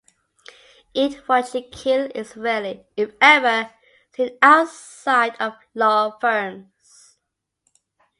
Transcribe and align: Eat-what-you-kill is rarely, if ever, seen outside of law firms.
Eat-what-you-kill 0.95 2.09
is 2.15 2.35
rarely, 2.35 2.87
if 2.97 3.13
ever, 3.21 3.69
seen 4.15 4.35
outside 4.41 5.35
of 5.39 5.53
law 5.75 6.17
firms. 6.17 7.17